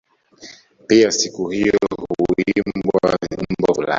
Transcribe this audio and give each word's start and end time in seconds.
Pia 0.87 1.11
siku 1.11 1.47
hiyo 1.49 1.77
huimbwa 2.17 3.17
nyimbo 3.31 3.73
fulani 3.75 3.89